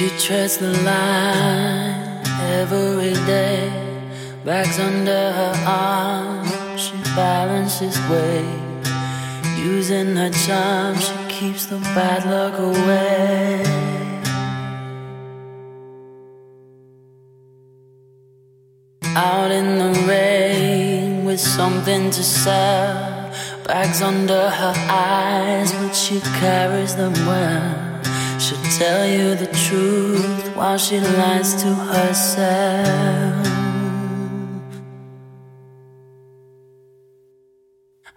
[0.00, 2.22] She treads the line
[2.56, 3.68] every day.
[4.46, 8.86] Bags under her arms, she balances weight.
[9.58, 13.62] Using her charm, she keeps the bad luck away.
[19.14, 23.30] Out in the rain with something to sell.
[23.66, 27.89] Bags under her eyes, but she carries them well.
[28.50, 33.46] She'll tell you the truth while she lies to herself.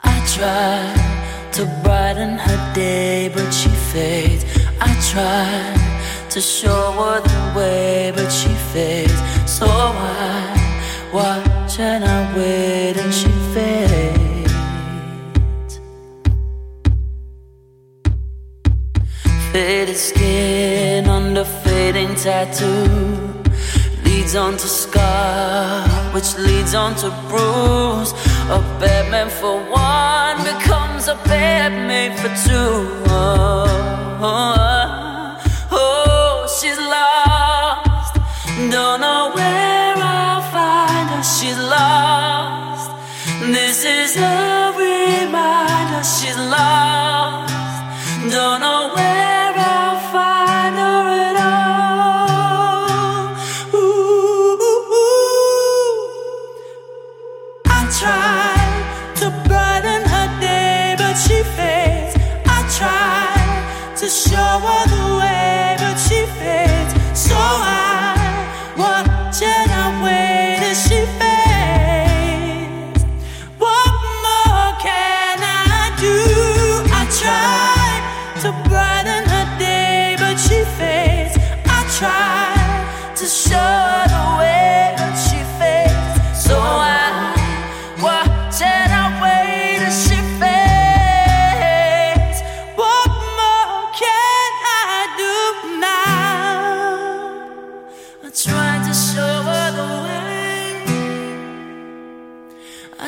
[0.03, 4.43] I try to brighten her day, but she fades.
[4.81, 9.13] I try to show her the way, but she fades.
[9.45, 12.12] So I watch and I
[19.83, 22.87] Faded skin under fading tattoo
[24.05, 28.13] leads on to scar, which leads on to bruise.
[28.49, 33.03] A bed meant for one becomes a bed made for two.
[33.11, 33.65] Oh,
[34.21, 38.15] oh, oh, she's lost,
[38.71, 41.23] don't know where I'll find her.
[41.23, 42.89] She's lost.
[43.41, 46.03] This is a reminder.
[46.05, 47.51] She's lost,
[48.31, 49.12] don't know where.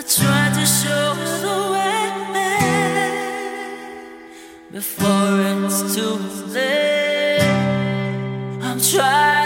[0.07, 2.05] tried to show the way
[4.71, 6.17] before it's too
[6.53, 7.41] late.
[8.61, 9.44] I'm trying.